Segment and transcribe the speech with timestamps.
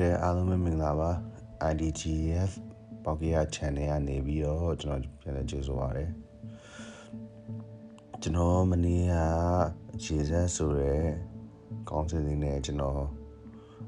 [0.00, 1.10] ကဲအားလုံးပဲမင်္ဂလာပါ
[1.70, 2.50] IDGF
[3.04, 6.04] ပေါကေရ channel ကနေပြီးတော့ကျွန်တော်ပြန်လည်ကြိုဆိုပါရစေ
[8.22, 9.14] ကျွန်တော်မနေ့က
[9.94, 10.94] အခြေဆက်ဆိုရဲ
[11.90, 13.02] ကောင်းစင်လေးနဲ့ကျွန်တော်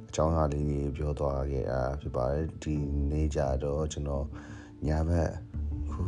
[0.08, 2.74] အကြောင်းအရာလေးတွေပြောသွားခဲ့တာဖြစ်ပါတယ်ဒီ
[3.10, 4.24] နေ့ကြတော့ကျွန်တော်
[4.86, 5.30] ညဘက်
[5.90, 6.02] ခု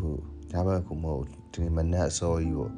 [0.52, 2.70] ညဘက်ခုမဟုတ်ဒီနေ့မနက်အစောကြီးကို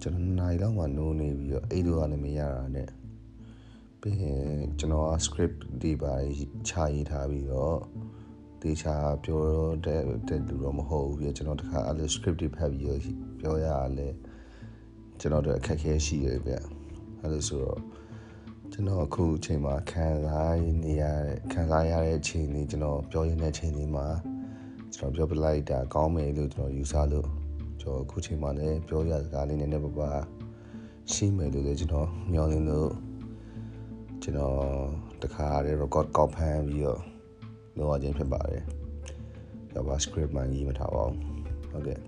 [0.00, 2.88] ကျွန်တော်နိုင်လောက်မှနိုးနေပြီးတော့အိတ်တို့ကနေမရတာနဲ့
[4.00, 4.42] ပြီးရင်
[4.78, 6.14] ကျွန်တော်က script ဒီပါ
[6.68, 7.78] ချရေးထားပြီးတော့
[8.62, 9.42] တေချာပြော
[9.84, 13.00] တဲ့တဲ့လူတော့မဟုတ်ဘူးပြကျွန်တော်တခါအဲ့လို script တွေဖတ်ပြီးတော့
[13.40, 14.08] ပြောရတာလဲ
[15.20, 16.52] ကျွန်တော်တို့အခက်အခဲရှိရပြ
[17.20, 17.80] အဲ့လိုဆိုတော့
[18.72, 24.06] ကျွန်တော်အခုအချိန်မှာခံစားနေရတဲ့ခံစားရတဲ့အချိန်လေးကျွန်တော်ပြောရင်းတဲ့အချိန်လေးမှာ
[24.94, 27.28] ကျွန်တော်ပြောပြလိုက်တာကောင်းမယ်လို့ကျွန်တော်ယူဆလို့
[27.80, 30.10] ကျွန်တော်အခုချိန်မှာလည်းပြောရစကားလေးနည်းနည်းပါးပါ
[31.12, 32.90] ရှိမယ်လို့လည်းကျွန်တော်မျှော်လင့်လို့
[34.28, 34.58] ကျွန်တော်
[35.22, 37.00] တခါတည်း record ကောက်ဖမ်းပြီးတော့
[37.76, 38.62] လုပ်ရခြင်းဖြစ်ပါတယ်။
[39.74, 41.16] ဒါပါ script မှရေးမထားပါဘူး။
[41.70, 42.00] ဟုတ်ကဲ့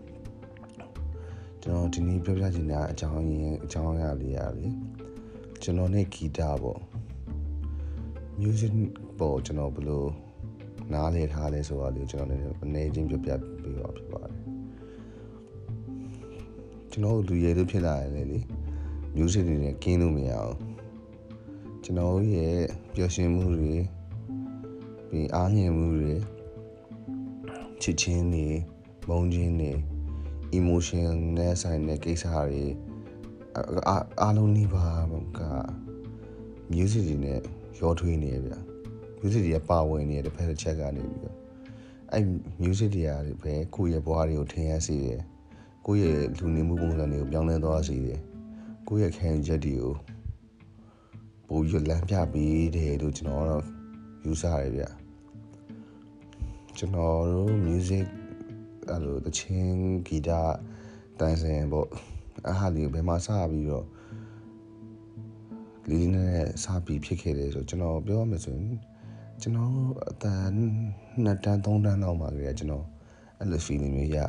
[1.62, 4.66] ။ကျွန်တော်ဒီနေ့ပြောပြချင်တဲ့အကြောင်းရင်းအကြောင်းအရာလေးရလေ။
[5.62, 6.80] ကျွန်တော်နဲ့ဂီတပေါ့။
[8.40, 8.72] music
[9.18, 10.04] ပေါ့ကျွန်တော်ဘယ်လို
[10.92, 13.30] နားလေထားလဲဆိုတာလေးကျွန်တော်လည်းအနေချင်းပြောပြ
[13.62, 14.34] ပေးပါဖြစ်ပါတယ်။
[16.90, 18.38] ကျွန်တော်လူရည်လို့ဖြစ်လာတယ်လေ။
[19.16, 20.56] music တွေနဲ့ကင်းလို့မရအောင်။
[21.88, 22.60] ကျွန်တော်ရဲ့
[22.94, 23.76] ပျော်ရွှင်မှုတွေ
[25.08, 26.14] ပြီးအားငယ်မှုတွေ
[27.82, 28.46] ချစ်ချင်းတွေ
[29.08, 29.72] မုန်းချင်းတွေ
[30.58, 32.64] emotion နဲ့ဆိုင်တဲ့ကိစ္စတွေ
[34.20, 34.86] အားလုံးနှိပါ
[35.38, 35.40] က
[36.72, 37.40] music တွေနဲ့
[37.80, 38.54] ရောထွေးနေရဗျ
[39.20, 41.36] music တွေကပါဝင်နေတဲ့ဖက်တစ်ချက်ကနေပြီးတော့
[42.12, 42.24] အဲ့
[42.62, 43.10] music တွေက
[43.42, 45.20] ပဲကိုယ့်ရဲ့ဘဝတွေကိုထင်ရစေတယ်
[45.86, 48.20] ကိုယ့်ရဲ့လူနေမှုပုံစံတွေကိုပြောင်းလဲသွားစေတယ်
[48.88, 49.96] ကိုယ့်ရဲ့ခံယူချက်တွေကို
[51.48, 53.64] ပို့ပြီးလမ်းပြပေးတယ်လို့ကျွန်တော်တော့
[54.24, 54.84] ယူဆရတယ်ဗျ
[56.76, 58.06] ကျွန်တော်တို့ music
[58.88, 60.30] အဲ့လိုတချင်းဂီတ
[61.18, 61.88] တန်ဆင်ပေါ့
[62.46, 63.86] အားဟာလေးဘယ်မှာစပြီးတော့
[65.88, 68.66] လေးလေးနဲ့စပြီးဖြစ်ခဲ့တယ်ဆိုကျွန်တော်ပြောရမယ်ဆိုရင်
[69.40, 69.72] ကျွန်တော်
[70.10, 70.50] အတန်
[71.24, 72.86] နှစ်တန်းသုံးတန်းလောက်မှာကြကျွန်တော်
[73.38, 74.28] အဲ့လို feeling မျိုးရတာ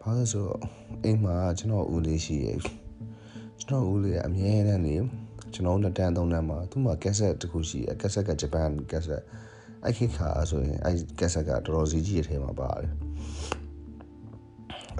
[0.00, 0.60] ဘာလို့ဆိုတော့
[1.04, 2.58] အိမ်မှာကျွန်တော်ဦးလေးရှိရဲ့
[3.60, 4.96] ကျွန်တော်ဦးလေးကအမြဲတမ်းနေ
[5.54, 9.22] ကျွန်တော်နှစ်တန်းသုံးတန်းမှာသူ့မှာကက်ဆက်တစ်ခုရှိတယ်ကက်ဆက်ကဂျပန်ကက်ဆက်
[9.84, 12.92] အဲ့ခေတ်ခါဆိုရင်အဲ့ကက်ဆက်ကတော်တော်စီကြီးရဲ့ထဲမှာပါတယ်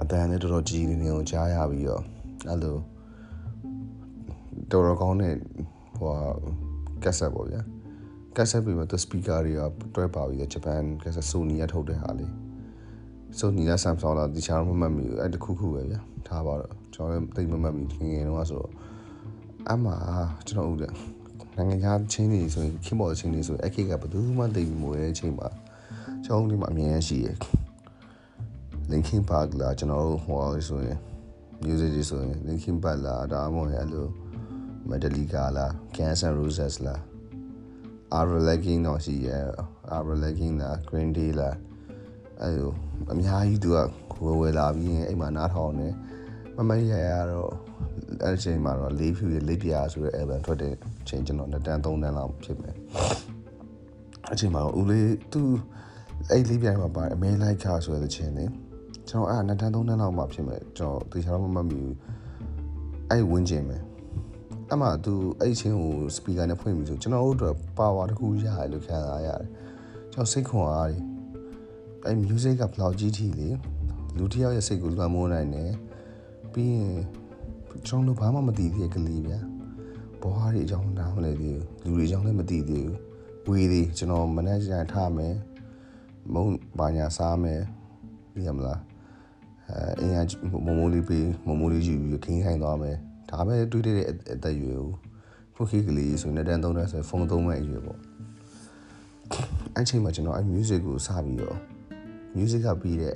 [0.01, 2.03] အတန်းနဲ့တော်တော်ကြီးနေနေကိုကြားရပြီးတော့
[2.49, 2.75] အဲ့လို
[4.71, 5.35] တော်တော်ကောင်းတဲ့
[5.97, 6.13] ဟို
[7.03, 7.61] ကက်ဆက်ပေါ့ဗျာ
[8.35, 9.61] ကက်ဆက်ပြီးမှသူစပီကာတွေက
[9.95, 12.31] တွဲပါပြီးတော့ဂျပန်ကက်ဆက်ဆိုနီကထုတ်တဲ့ဟာလေး
[13.39, 18.71] ဆိုနီလားဆမ်ဆောင်လားဒီချာမမှတ်မိဘူးအဲ့တခုခုပဲဗျာထားပါတော့ကျွန်တော်လည်းတိတ်မမှတ်မိငငယ်တော့ဆိုတော့
[19.71, 19.91] အမှ
[20.47, 20.93] ကျွန်တော်ဦးတယ်
[21.57, 25.47] နိုင်ငံခြားချင်းတွေဆိုရင်ခင်ဘော်ချင်းတွေဆိုအခက်ကဘယ်သူမှသိပြီးမိုးတဲ့အချိန်မှာ
[26.25, 27.37] ကျွန်တော်ဒီမှာအမြင်ရှိရယ်
[28.91, 30.99] Linkin Park လာကျွန်တော်တို့ဟိုဆိုရင်
[31.63, 34.07] music တွေဆိုရင် Linkin Park လာဒါမှမဟုတ်အဲ့လို
[34.89, 36.95] Metallica လာ Guns N' Roses လာ
[38.17, 39.43] Avril Lavigne တော့ရှိရယ်
[39.95, 41.49] Avril Lavigne လာ Green Day လာ
[42.41, 42.71] အဲ့လို
[43.11, 43.77] အများကြီးသူက
[44.23, 45.87] ဝယ်ဝယ်လာပြီးရင်အိမ်မှာနားထောင်နေ
[46.57, 47.51] မမရရတော့
[48.23, 50.73] အဲ့ဒီချိန်မှာတော့လေးဖြူရလေးပြာဆိုတဲ့ album ထွက်တဲ့
[51.07, 52.75] ချိန်ကျွန်တော်2တန်း3တန်းလောက်ဖြစ်မယ်
[54.29, 55.41] အဲ့ချိန်မှာဦးလေးသူ
[56.29, 58.45] အဲ့လေးပြာမှာပါအမဲလိုက်ခါဆိုတဲ့ချိန်လေ
[59.09, 61.95] ကျွန်တော်အဲ့2တန်း3တန်းလောက်မှဖြစ်မယ်ကျွန်တော်တေချာတော့မမှတ်မိဘူး
[63.09, 63.83] အဲ့ဝင်းကျင်မယ်
[64.71, 69.49] အမှသူအဲ့ချင်းကိုစပီကာနဲ့ဖွင့်ပြီးဆိုကျွန်တော်တို့ပါဝါတခုရတယ်လို့ခံစားရတယ်
[70.13, 71.01] ကျွန်တော်စိတ်ခွန်အားတယ်
[72.05, 73.49] အဲ့ music ကဘယ်လောက်ကြီးထီလေ
[74.17, 75.71] လူတစ်ယောက်ရဲ့စိတ်ကိုလွှမ်းမိုးနိုင်တယ်
[76.55, 76.97] ပြီးရင်
[77.87, 79.39] ကျွန်တော်တို့ဘာမှမသိသေးတဲ့ကလေးဗျာ
[80.21, 82.85] ဘွားတွေအကြောင်းနားမလဲသေးဘူးလူတွေအကြောင်းလည်းမသိသေး
[83.45, 85.35] ဘူးဝေးသေးကျွန်တော်မနေ့ကထားမယ်
[86.33, 86.45] မုံ
[86.79, 87.61] ဘာညာစားမယ်
[88.35, 88.79] သိရမလား
[89.69, 90.17] အဲအင်ရ
[90.65, 92.97] မမိုးလေးပေးမမိုးလေးယူပြီးခင်းခိုင်းသွားမယ်
[93.29, 94.89] ဒါပဲတွေးတဲ့အသက်အရွယ်ကို
[95.55, 97.99] ဖုတ်ခိကလေးဆိုနေတန်းသုံးတန်းဆိုဖုန်းသုံးမဲ့အရွယ်ပေါ့
[99.75, 101.57] အဲ့ချိန်မှာကျွန်တော်အဲ့ music ကိုစပြီးတော့
[102.35, 103.15] music ကပြီးတဲ့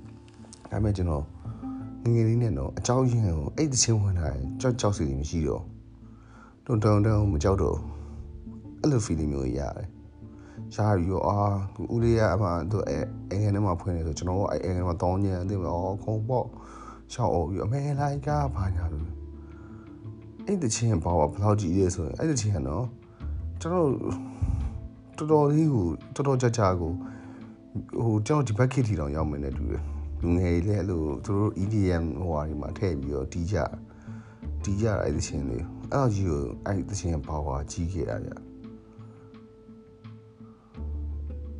[0.71, 1.23] ဒါပေမဲ့ကျွန်တော်
[2.03, 5.63] ငငယ်လေးနဲ့တော့အကြောက်ရင်ကိုအဲ့တချင်းဝင်လာရင်ကြောက်ကြောက်စီမရှိတော့
[6.65, 7.77] တုံတုံတုံမကြောက်တော့
[8.79, 9.87] အဲ့လို feeling မျိုးရတယ်
[10.73, 11.37] ရှားပြီးတော့အာ
[11.93, 12.97] ဦးလေးကအမှသူအဲ
[13.29, 16.45] အဲငယ်ထဲမှာဖွင့်နေဆိုကျွန်တော်ကအဲအဲငယ်မှာတောင်းညံအသိမအော်ခုံပေါ့
[17.13, 19.07] ရှောက်အော်ပြီးအမေလိုက်ကဘာညာလို့
[20.45, 22.85] အဲ့တချင်းဘာဘလောက်ကြီးလဲဆိုရင်အဲ့တချင်းကနော်
[23.61, 23.87] ကျွန်တော်
[25.17, 25.85] တော်တော်လေးကို
[26.15, 26.91] တော်တော်ကြကြကို
[28.03, 29.90] ဟိုကျွန်တော်ဒီဘက်ခေတ်ထီတောင်ရောက်မနေတူတယ်
[30.21, 33.57] လူငယ်လေးအဲ့လိုသူတို့ EDM ဟိုဟာတွေမှာထည့်ပြီးတော့တီးကြ
[34.63, 38.29] တီးကြအဲ့ဒီချင်းလေးအဲ့ကြီးကိုအဲ့ဒီချင်းဘာဝကြီးခဲ့တာကြ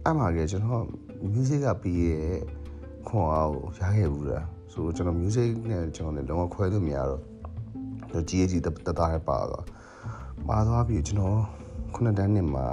[0.06, 0.86] အမှကကျွန်တော်
[1.34, 2.38] music ကပြီးရဲ့
[3.08, 7.22] ခွန်အားကိုရခဲ့ဘူးလားဆိုတော့ကျွန်တော် music နဲ့ကျွန်တော်လည်းလုံးဝခွဲလို့မရတော့
[8.12, 9.66] တော့ GAG တတတားပါတော့
[10.48, 11.40] ပါသွားပြီကျွန်တော်
[11.94, 12.68] ခုနှစ်တန်းနှစ်မှာ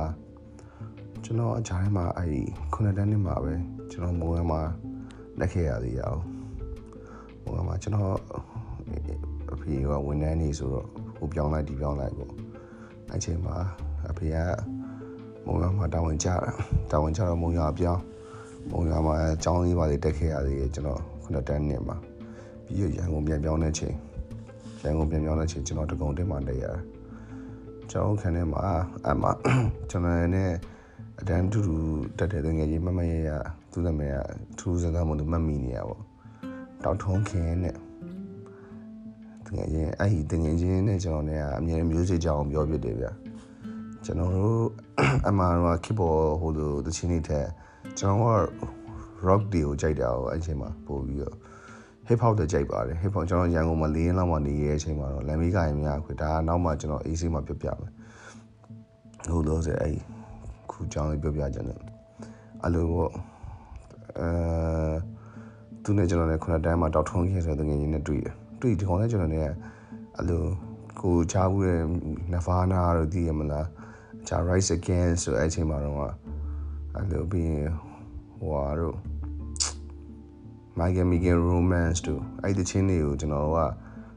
[1.24, 2.42] ကျွန်တော်အကြိုင်းမှာအဲ့
[2.72, 3.54] ခုနှစ်တန်းနှစ်မှာပဲ
[3.90, 4.62] ကျွန်တော်မိုးရမှာ
[5.40, 6.22] လက်ခဲ့ရသေးရအောင်
[7.42, 8.18] မိုးရမှာကျွန်တော်
[9.52, 10.86] အဖေကဝန်ထမ်းနေဆိုတော့
[11.16, 12.30] ဟိုပြောင်းလိုက်ဒီပြောင်းလိုက်ပေါ့
[13.10, 13.56] အဲ့ချိန်မှာ
[14.10, 14.36] အဖေက
[15.46, 16.28] မုံရမှာတာဝန်ကြ
[16.90, 18.02] တာဝန်ကြတော့မုံရပြောင်း
[18.70, 21.96] မုံရမှာအကြောင်းလေးပါလေးတက်ခဲ့ရသေးတယ်ကျွန်တော်ခုနှစ်တန်းနှစ်မှာ
[22.64, 23.94] ပြီးရရန်ကုန်ပြန်ပြောင်းတဲ့ချိန်
[24.82, 26.78] ရန်ကုန်ပြန်ပြောင်းတဲ့ချိန်ကျွန်တော်တကုံတင်မှတက်ရတယ်
[27.90, 28.64] ကျွန်တော်ခန်းထဲမှာ
[29.06, 29.24] အမ
[29.90, 30.52] ကျွန်တော်နဲ့
[31.20, 31.76] အတန်းတူတူ
[32.18, 33.30] တက်တဲ့ငယ်ကြီးမမရရ
[33.78, 34.18] သူ့နာမည်က
[34.58, 36.02] ထူးစကားမလို့မမီနေရပေါ့
[36.84, 37.74] တောက်ထုံးခင်နဲ့
[39.46, 43.12] တကယ်ချင်းအဲ့ဒီတကယ်ချင်းနဲ့ကျွန်တော်နဲ့အမြဲ music ကြောင်းပြောပြတယ်ဗျာ
[44.04, 44.64] ကျွန်တော်တို့
[45.28, 47.46] အမှန်တော့ keyboard ဟိုလိုတချင်းတွေထက်
[47.98, 48.40] ကျွန်တော်က
[49.26, 51.36] rock တွေကိုကြိုက်တာကိုအဲ့ချိန်မှာပို့ပြီးတော့
[52.08, 57.92] hip hop တွေကြိုက်ပါတယ် hip hop ကျွန်တော်ရန်ကုန်မှာ၄ရက်လောက်မှနေရတဲ့အချိန်မှာတော့လမ်းမေးကရင်များခွေဒါကနောက်မှကျွန်တော် AC မှာပြပြမယ်
[59.30, 59.94] ဟိုလို့ဆိုအဲ့
[60.70, 61.78] ခုကြောင်းလေးပြပြကြတယ်
[62.62, 63.10] အဲ့လိုပေါ့
[64.20, 64.30] အဲ
[65.82, 69.44] သူနဲ့ကျွန်တော်နဲ့ခုနတန်းမှာတောက်ထုံးခဲ့ဆိုတဲ့ငယ်ချင်းနဲ့တွေ့တယ်တွေ့ဒီကောင်နဲ့ကျွန်တော်နဲ့
[70.16, 70.44] အဲ့လို
[71.00, 71.80] ကိုချားဘူးတဲ့
[72.32, 73.66] Nirvana တို့သိရမလား
[74.28, 75.96] ဂျာ Rise Against ဆိုအဲ့ချိန်မှာတော့
[76.94, 77.72] အဲ့လိုပြီးရင်
[78.38, 78.96] ဟိုဟာတို့
[80.78, 83.58] Michael Michael Romance တို့အဲ့ဒီချင်းတွေကိုကျွန်တော်က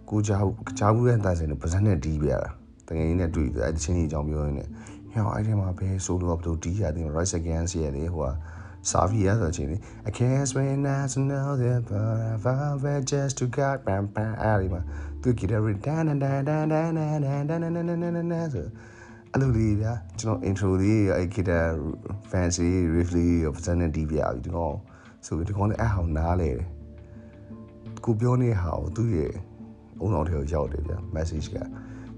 [0.09, 0.44] ကိုချား
[0.80, 2.50] ချားဘူးတဲ့တာစင်နဲ့ပါဇက်နဲ့တီးပြရတာ
[2.88, 4.68] တကယ်ကြီးနဲ့တွေ့တယ်အဲ့ဒီချင်းတွေအကြောင်းပြောရင်းနဲ့
[5.13, 8.31] ဟောအဲ့ဒီမှာဘယ်ဆိုလိုကဘယ်လိုတီးရတယ် Rise Against ရတယ်ဟိုဟာ
[8.89, 9.69] စာဖီရဆိုချင်း
[10.07, 14.31] I can't wait now to know that but I've ever just to got bam bam
[14.41, 14.81] အဲ့ဒီမှာ
[15.21, 18.67] သူကြည့်တယ် dan dan dan dan dan dan dan dan dan dan dan dan ဆို
[19.31, 21.67] အဲ့လိုလေးဗျာကျွန်တော် intro လေးအဲ့ guitar
[22.31, 24.75] fancy riff လေးကိုပတ်စံနဲ့တီးပြပြီဒီကောင်
[25.25, 26.65] ဆိုပြီးဒီကောင်လည်းအဟောင်းနားလေတယ်
[28.05, 29.33] ကိုပြောနေဟာကိုသူ့ရဲ့
[29.99, 31.57] အုံတော်ထဲကိုရောက်တယ်ဗျာ message က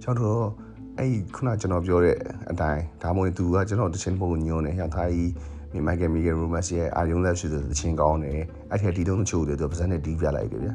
[0.02, 0.50] ကျွန်တော်တို့
[0.98, 2.18] အဲ့ခုနကျွန်တော်ပြောတဲ့
[2.52, 5.32] အတိုင်းဒါမှမဟုတ်သူကကျွန်တော်တချင်းပုံညွှန်းနေဟောသားကြီး
[5.74, 8.40] မိမိုက်ကယ်မီဂယ်ရိုမတ်ရဲ့အာယုံလက်ရှိတဲ့တချင်းကောင်းတယ်
[8.72, 10.74] အဲ့ထက်ဒီတုံးချို့တယ်သူပါဇက်နဲ့တီးပြလိုက်တယ်ဗျာ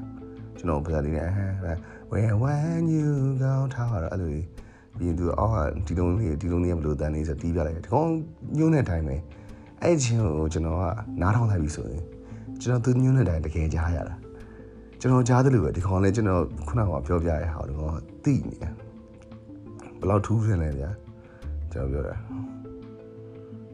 [0.59, 1.79] ကျွန်တော်ပါဇက်လေးနဲ့ဟမ်
[2.11, 3.09] when when you
[3.43, 4.35] go ထားတော့အဲ့လို
[4.99, 8.11] ပြီးသူအောက်ကဒီတုံးလေးဒီတုံးလေးဘယ်လိုတန်းလေးဆိုတီးပြလိုက်တယ်ဒီကောင်
[8.57, 9.17] ညွှန်းတဲ့အတိုင်းပဲ
[9.83, 10.83] အဲ့ချင်းကိုကျွန်တော်က
[11.21, 12.03] နားထောင်လိုက်ပြီဆိုရင်
[12.61, 14.15] ကျွန်တော်သူညွှန်းတဲ့အတိုင်းတကယ်ကြားရတာ
[15.01, 18.73] ကျွန်တော်ကြားတယ်လို့ပဲဒီကောင်လည်းကျွန်တော်ခုနကပြောပြရတဲ့ဟာဒီကောင်သိနေတယ်
[19.99, 20.91] ဘယ်လောက်ထူးစင်လဲဗျာ
[21.73, 22.15] ကျွန်တော်ပြောတာ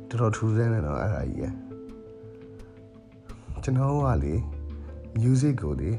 [0.08, 1.46] တော်တော်ထူးစင်တယ်တော့အဲ့ဒါကြီးရ
[3.62, 4.34] ကျွန်တော်ကလေ
[5.20, 5.90] music ကိုလေ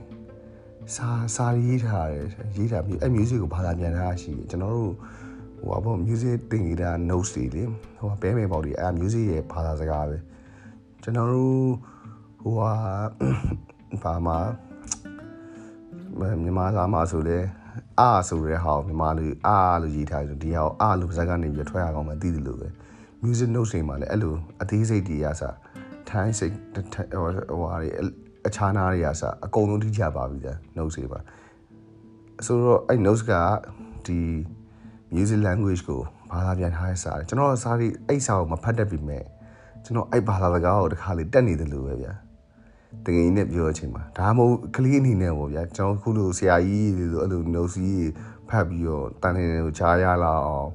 [0.95, 4.93] စာစာရေးထားတယ်ရေးထားပြီးအဲ့ music ကိုဘာသာပြန်ထားရှိတယ်ကျွန်တော်တို့
[5.59, 7.63] ဟိုဘော music သင်နေတာ notes တွေလေ
[7.99, 10.17] ဟိုပဲမဲပေါ့ဒီအဲ့ music ရဲ့ဘာသာစကားပဲ
[11.03, 11.67] ကျွန်တော်တို့
[12.41, 12.73] ဟိုဟာ
[14.03, 14.33] ဘာမှ
[16.19, 17.37] မြန်မာစာမှာဆိုလေ
[17.99, 22.67] အာဆိုရဲဟာမြန်မာလူအာလို့ရေးထားတယ်ဒီဟာအာလို့ပါဇက်ကနေပြီးထွက်ရအောင်မသိတယ်လို့ပဲ
[23.25, 25.43] music notes တွေမှာလည်းအဲ့လိုအသေးစိတ်တွေရစ
[26.09, 26.83] ထိုင်းစိတ်ဟို
[27.49, 27.77] ဟိုဟာ
[28.47, 31.19] အခြားနာတွေရစအကုန်လုံးထိကြပါပြီတဲ့ notes တွေပါ
[32.45, 33.31] ဆိုတော့အဲ့ notes က
[34.07, 34.19] ဒီ
[35.13, 36.01] music language ကို
[36.31, 39.23] ဘာသာပြန်ထားတဲ့စာတယ်ကျွန်တော်စာတွေအဲ့စာကိုမဖတ်တတ်ပြီမဲ့
[39.83, 42.13] ကျွန်တော်အဲ့ဘာသာစကားကိုတခါလေတက်နေတယ်လို့ပဲဗျာ
[43.05, 48.09] တကယ်ကြီးနဲ့ပြောတဲ့အချိန်မှာဒါမှမဟုတ်ကလေးအနေနဲ့ပေါ့ဗျာကျွန်တော်ခုလိုဆရာကြီးလို့အဲ့လို notes ကြီး
[48.49, 50.69] ဖတ်ပြီးတော့တန်နေကိုချားရလာအောင်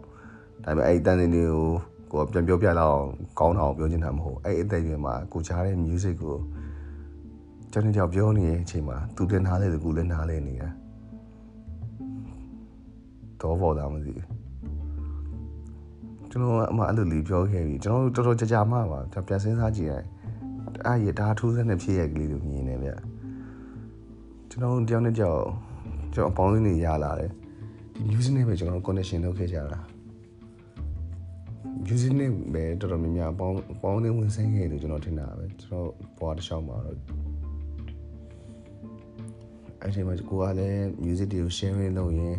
[0.64, 1.70] ဒါပေမဲ့အဲ့တန်နေကို
[2.12, 6.36] ကိုပြန်ပြောပြလောက်အောင်ကောင်းအောင်ပြောချင်တာမဟုတ်အဲ့အသက်အရွယ်မှာကိုချားတဲ့ music ကို
[7.72, 10.68] ကျွန်တော်ကြောက်ပြောနေတဲ့အချိန်မှာသူတင်ထားတဲ့ကူလည်းနားလဲနေတာ
[13.40, 14.12] တော့ဘောတာမသိ
[16.30, 20.04] ကျွန်တော်အမအဲ့လိုလေးပြောခဲ့ပြီကျွန်တော်တော်တော်ကြာကြာမှပါပြန်စဉ်းစားကြည့်ရတယ်
[20.86, 22.90] အဲ့ရဒါထူးဆန်းတဲ့ဖြစ်ရကလေးလိုမြင်နေဗျ
[24.50, 25.40] ကျွန်တော်တယောက်နဲ့ကြောက်
[26.14, 27.30] ကျွန်တော်အပေါင်းအသင်းတွေရလာတယ်
[27.94, 29.78] ဒီ music နဲ့ပဲကျွန်တော် connection လုပ်ခဲ့ကြတာ
[31.86, 36.96] music နဲ့ပဲတော်တော်များများအပေါင်းအပေါင်းအသင်းဝင်ဆိုင်ခဲ့လို့ကျွန်တော်ထင်တာပဲကျွန်တော်ဘွားတစ်ချောင်းမှာတော့
[39.80, 42.36] အဲ့ဒီမှာကိုကလည်း music တွေကို sharing လုပ်ရင်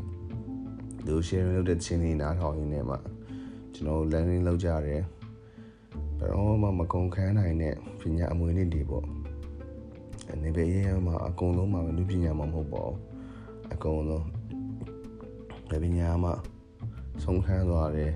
[1.05, 2.95] သူ sharing လုပ်တဲ့ချင်းတွေနားထောင်ရင်းနဲ့မှ
[3.73, 5.01] ကျွန်တော် learning လုပ်ကြတယ်
[6.17, 9.05] ဘယ်တော့မှမကုန်ခန်းနိုင်တဲ့ပညာအမွေနစ်တွေပေါ့
[10.31, 12.97] အနေပဲရေးရမှာအကုန်လုံးမှာလူပညာမှာမဟုတ်ပါဘူး
[13.73, 14.27] အကုန်လုံး
[15.71, 16.33] လေပညာမှာ
[17.23, 18.13] ဆုံးခန်းသွားတယ်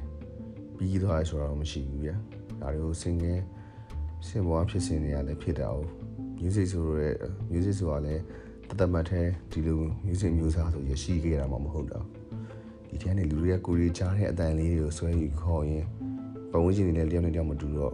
[0.78, 2.16] ပြီးသွားတယ်ဆိုတော့မရှိဘူးဗျာ
[2.62, 3.34] ဒါတွေကိုစင်ကဲ
[4.28, 5.78] စင်ပေါ်ဖြစ်စင်နေရလဲဖြစ်တာ哦
[6.42, 7.10] music ဆိုရဲ
[7.52, 8.16] music ဆိုတာလဲ
[8.70, 12.06] တသက်မှတ်တဲ့ဒီလို music မျိုးစားဆိုရရှိခဲ့တာမှမဟုတ်တော့
[12.90, 15.86] ဒီထဲကနေလူတွေကကိုရီကြားတဲ့အတန်လေးတွေကိုဆွဲယူခေါ်ရင်
[16.52, 17.94] ပတ်ဝန်းကျင်တွေလည်းတယောက်နဲ့တယောက်မတူတော့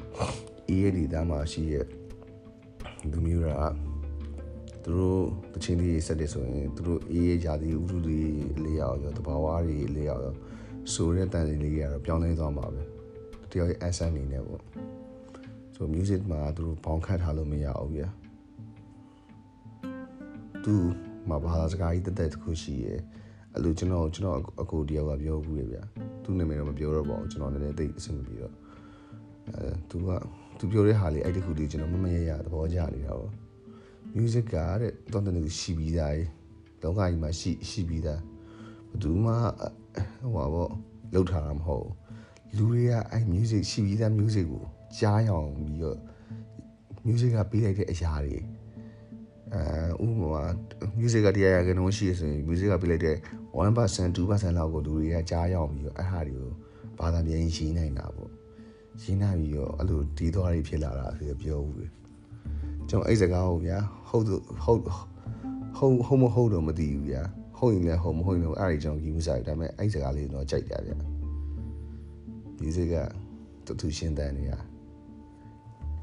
[0.67, 1.85] အေးရဒီသားမှာရှိရဲ့
[3.11, 3.67] လူမျိုးရာ
[4.83, 5.23] သူတို့
[5.53, 8.19] တချင်းလေးဆက်တယ်ဆိုရင်သူတို့အေးရရာသီဥတုတွေ
[8.63, 10.35] လေးရောက်ရောတဘာဝတွေလေးရောက်ရော
[10.93, 12.81] ဆိုတဲ့တန်စီလေးကတော့ပြောင်းလဲသွားမှာပဲ
[13.51, 14.61] တယောက်ရဲ့ accent အနေနဲ့ပေါ့
[15.75, 18.07] ဆို music မှာသူတို့ဘောင်းခတ်ထားလို့မရဘူးဗျာ
[20.63, 20.73] သူ
[21.29, 22.93] မှာဘာသာစကားကြီးတက်တက်တစ်ခုရှိရဲ
[23.53, 25.83] အဲ့လိုကျွန်တော်ကျွန်တော်အကိုတယောက်ကပြောဘူးလေဗျာ
[26.23, 28.53] သူနာမည်တော့မပြောတော့ပါဘူးကျွန်တော်လည်းတိတ်အဆင်မပြေတော့
[29.55, 30.09] အဲသူက
[30.57, 33.31] သူပြောတဲ့ဟာလေးအဲ့ဒီခုလေးကျွန်တော်မမရရသဘောကျနေတာပေါ့
[34.17, 36.23] music ကတဲ့တော့တည်းရှိပြီးသားရေ
[36.83, 38.21] လောကကြီးမှာရှိရှိပြီးသား
[38.89, 39.33] ဘယ်သူမှ
[40.21, 40.71] ဟိုပါပေါ့
[41.13, 41.88] လောက်ထားတာမဟုတ်
[42.57, 44.63] လူတွေကအဲ့ music ရှိပြီးသား music ကို
[45.00, 45.98] ကြားရအောင်ပြီးတော့
[47.05, 48.38] music ကပေးလိုက်တဲ့အရာတွေ
[49.53, 50.43] အဲဥပမာ
[51.00, 53.17] music ကတရားရကနှုံးရှိရဆိုရင် music ကပေးလိုက်တဲ့
[53.55, 56.51] 1% 2%လောက်ကိုလူတွေကကြားရအောင်ပြီးတော့အဲ့ဟာတွေကို
[57.00, 58.31] ဘာသာပြန်ရေးနိုင်တာပေါ့
[59.01, 61.91] ရေးနိုင်ပြီးတော့အဲ့လိုဒီသွားတွေဖြစ်လာတာဆိုပြောဦးတယ်
[62.89, 63.77] ကျွန်တော်အဲ့စကားကိုဗျာ
[64.10, 64.25] ဟုတ်
[64.63, 64.81] ဟုတ်
[65.77, 67.24] ဟုတ်ဟုတ်မဟုတ်တော့မသိဘူးဗျာ
[67.62, 70.98] ဟုတ်ရင်လည်းဟုတ်မဟုတ်ရင်လည်းအဲ့ဒီကျွန်တော်ကြီးမစားဘူးဒါပေမဲ့အဲ့စကားလေးတော့ကြိုက်တယ်ဗျာ
[72.60, 72.96] music က
[73.65, 74.51] တူတူရှင်းတဲ့နေရ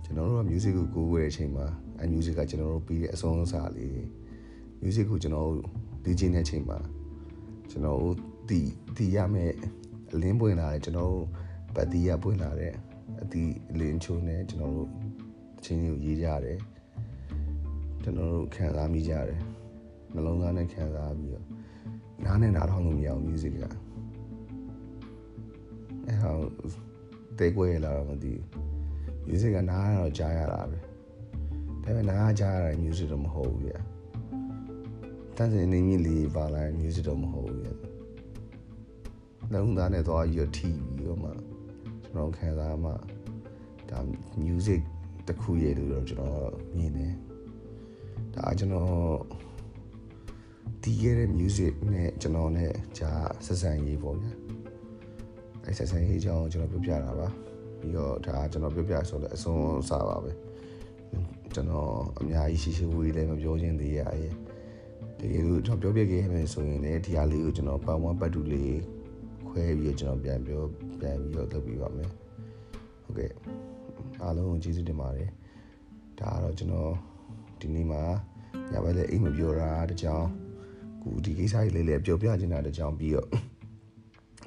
[0.04, 1.66] ကျွန်တော်တို့က music ကိုကိုးဝဲတဲ့အချိန်မှာ
[2.00, 3.96] အဲ music ကကျွန်တော်တို့ပြီးတဲ့အဆုံးအစာလေး
[4.82, 5.60] music ကိုကျွန်တော်တို့
[6.04, 6.78] ဒီချင်းတဲ့အချိန်မှာ
[7.70, 8.16] ကျွန်တော်တို့
[8.48, 8.60] တီ
[8.96, 9.52] တီရမယ်
[10.12, 11.26] အလင်းပွင့်လာတယ်ကျွန်တော်တို့
[11.74, 12.74] ဗတ်တီရပွင့်လာတဲ့
[13.22, 13.42] အတီ
[13.78, 14.88] လင်းချိုးနဲ့ကျွန်တော်တို့
[15.64, 16.58] ချင်းကိုရေးကြတယ်
[18.02, 19.40] ကျွန်တော်တို့ခံစားမိကြတယ်
[20.14, 21.46] နှလုံးသားနဲ့ခံစားပြီးတော့
[22.24, 23.64] နားနဲ့နားထောင်လို့မရအောင် music က
[26.06, 26.36] အဲဟော
[27.38, 28.44] တေးကွဲလာတော့မသိဘူး
[29.26, 30.78] music ကနားတော့ကြားရတာပဲ
[31.84, 33.80] ဒါပေမဲ့နားကြားရတဲ့ music တော့မဟုတ်ဘူးဗျာ
[35.36, 37.74] တန်းစင်နေမြင့်လေးပါလာ music တော့မဟုတ်ဘူးဗျာ
[39.52, 41.30] လုံးသားနဲ့သွားပြီးတော့ထီပြီးတော့မှ
[42.04, 42.92] ကျွန်တော်ခံစားမှ
[43.90, 43.98] ဒါ
[44.44, 44.80] music
[45.26, 47.14] တစ်ခုရဲ့လို့တော့ကျွန်တော်မြင်တယ်
[48.34, 48.90] ဒါကျွန်တော်
[50.88, 53.12] ဒီရဲ့ music နဲ့ကျွန်တော်နဲ့ဂျာ
[53.46, 54.32] ဆက်ဆံရေးပေါ့ဗျာ
[55.64, 57.28] အဲဆက်ဆံရေးအကြောင်းကျွန်တော်ပြောပြတာပါ
[57.80, 60.32] ပြီးတော့ဒါကျွန်တော်ပြောပြဆိုတော့အဆုံးအစပါပဲ
[61.54, 61.90] ကျွန်တော်
[62.20, 64.34] အများကြီးရှိရှိဝေးလည်းမပြောချင်းသေးရရဲ့
[65.18, 68.78] တကယ်လို့ကျွန်တော်ပြောပြခဲ့မယ်ဆိုရင်လည်းဒီဟာလေးကိုကျွန်တော်ပတ်ဝန်းပတ်တူလေး
[69.48, 70.62] ခွဲပြီးတော့ကျွန်တော်ပြန်ပြော
[71.00, 72.10] ပြန်ပြီးတော့လုပ်ပြပါမယ်
[73.02, 73.32] ဟုတ်ကဲ့
[74.22, 75.30] အားလုံးကိုကျေးဇူးတင်ပါတယ်
[76.20, 76.92] ဒါကတော့ကျွန်တော်
[77.60, 78.02] ဒီနေ့မှာ
[78.70, 80.28] ညဘက်လည်းအိမ်မပြောတာတကြောင်
[81.02, 83.28] ကူဒီကိစ္စကြီးလေးလည်းပြောပြချင်တာတကြောင်ပြီးတော့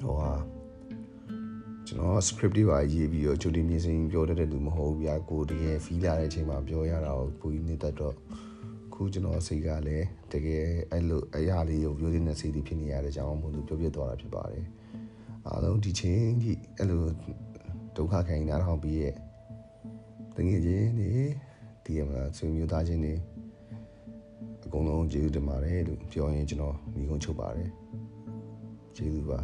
[0.02, 0.32] ဟိုဟာ
[1.88, 8.14] ကျွန်တော် script တွေပါရေးပြီးတော့ကြိုတင်ပြင်ဆင်ပြောတတ်တဲ့လူမဟုတ်ဘူးဗျာကိုတကယ် feel လာတဲ့အချိန်မှာပြောရတာကိုပူရင်းနေတတ်တော့
[8.94, 14.64] ခုကျွန်တော်စိတ်ကလည်းတကယ်အဲ့လိုအရာလေးကိုပြောနေတဲ့စိတ်တွေဖြစ်နေရတဲ့အကြောင်းမို့လို့ပြောပြသွားတာဖြစ်ပါတယ်
[15.46, 17.02] အားလုံးဒီချင်းဒီအဲ့လို
[17.96, 19.14] ဒုက္ခခံနေရအောင်ပြီးရဲ့
[20.36, 21.10] တကယ်ချင်းနေ
[21.84, 23.12] ဒီမှာဆွေမျိုးသားချင်းနေ
[24.72, 27.70] အကုန်လုံးကျေးဇူးတင်ပါတယ်လို့ပြောရင်ကျွန်တော်မိကုန်းချုပ်ပါတယ်
[28.96, 29.40] ကျေးဇူးပါ